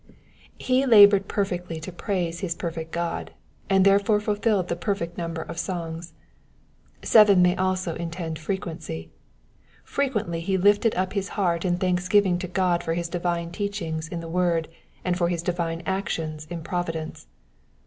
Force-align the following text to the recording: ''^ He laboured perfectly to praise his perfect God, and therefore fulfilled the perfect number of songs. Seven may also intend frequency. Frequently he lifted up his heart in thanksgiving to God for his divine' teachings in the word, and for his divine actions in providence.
''^ 0.09 0.13
He 0.57 0.83
laboured 0.87 1.27
perfectly 1.27 1.79
to 1.81 1.91
praise 1.91 2.39
his 2.39 2.55
perfect 2.55 2.89
God, 2.91 3.33
and 3.69 3.85
therefore 3.85 4.19
fulfilled 4.19 4.67
the 4.67 4.75
perfect 4.75 5.15
number 5.15 5.43
of 5.43 5.59
songs. 5.59 6.13
Seven 7.03 7.43
may 7.43 7.55
also 7.55 7.93
intend 7.93 8.39
frequency. 8.39 9.11
Frequently 9.83 10.39
he 10.41 10.57
lifted 10.57 10.95
up 10.95 11.13
his 11.13 11.29
heart 11.37 11.63
in 11.65 11.77
thanksgiving 11.77 12.39
to 12.39 12.47
God 12.47 12.83
for 12.83 12.95
his 12.95 13.09
divine' 13.09 13.51
teachings 13.51 14.07
in 14.07 14.21
the 14.21 14.27
word, 14.27 14.69
and 15.05 15.15
for 15.19 15.29
his 15.29 15.43
divine 15.43 15.83
actions 15.85 16.47
in 16.49 16.63
providence. 16.63 17.27